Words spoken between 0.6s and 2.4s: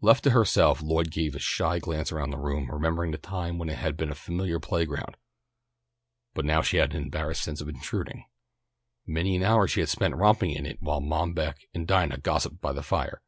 Lloyd gave a shy glance around the